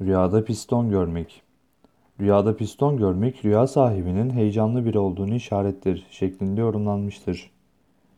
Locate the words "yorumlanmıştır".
6.60-7.50